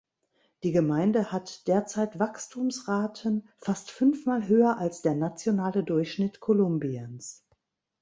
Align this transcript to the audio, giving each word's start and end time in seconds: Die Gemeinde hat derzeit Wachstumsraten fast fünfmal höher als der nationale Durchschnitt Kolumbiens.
Die 0.63 0.71
Gemeinde 0.71 1.31
hat 1.31 1.67
derzeit 1.67 2.17
Wachstumsraten 2.17 3.47
fast 3.59 3.91
fünfmal 3.91 4.47
höher 4.47 4.79
als 4.79 5.03
der 5.03 5.13
nationale 5.13 5.83
Durchschnitt 5.83 6.39
Kolumbiens. 6.39 7.45